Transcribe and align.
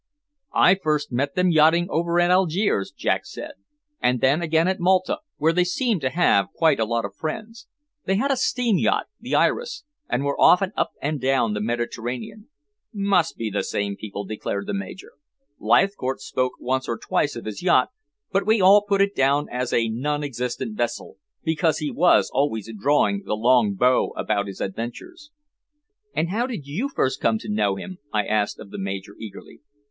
"I 0.55 0.73
first 0.73 1.11
met 1.11 1.35
them 1.35 1.51
yachting 1.51 1.85
over 1.91 2.19
at 2.19 2.31
Algiers," 2.31 2.91
Jack 2.91 3.23
said. 3.23 3.51
"And 4.01 4.19
then 4.19 4.41
again 4.41 4.67
at 4.67 4.79
Malta, 4.79 5.19
where 5.37 5.53
they 5.53 5.63
seemed 5.63 6.01
to 6.01 6.09
have 6.09 6.51
quite 6.55 6.79
a 6.79 6.85
lot 6.85 7.05
of 7.05 7.13
friends. 7.15 7.67
They 8.05 8.15
had 8.15 8.31
a 8.31 8.35
steam 8.35 8.79
yacht, 8.79 9.09
the 9.19 9.35
Iris, 9.35 9.83
and 10.09 10.23
were 10.25 10.41
often 10.41 10.71
up 10.75 10.93
and 11.03 11.21
down 11.21 11.53
the 11.53 11.61
Mediterranean." 11.61 12.49
"Must 12.91 13.37
be 13.37 13.51
the 13.51 13.61
same 13.61 13.95
people," 13.95 14.25
declared 14.25 14.65
the 14.65 14.73
Major. 14.73 15.11
"Leithcourt 15.59 16.19
spoke 16.19 16.53
once 16.59 16.89
or 16.89 16.97
twice 16.97 17.35
of 17.35 17.45
his 17.45 17.61
yacht, 17.61 17.89
but 18.31 18.43
we 18.47 18.59
all 18.59 18.81
put 18.81 19.01
it 19.03 19.13
down 19.15 19.47
as 19.51 19.71
a 19.71 19.87
non 19.87 20.23
existent 20.23 20.75
vessel, 20.75 21.17
because 21.43 21.77
he 21.77 21.91
was 21.91 22.31
always 22.33 22.67
drawing 22.75 23.21
the 23.23 23.35
long 23.37 23.75
bow 23.75 24.15
about 24.17 24.47
his 24.47 24.61
adventures." 24.61 25.29
"And 26.15 26.29
how 26.29 26.47
did 26.47 26.65
you 26.65 26.89
first 26.89 27.21
come 27.21 27.37
to 27.37 27.49
know 27.53 27.75
him?" 27.75 27.99
I 28.11 28.25
asked 28.25 28.57
of 28.57 28.71
the 28.71 28.79
Major 28.79 29.13
eagerly. 29.19 29.61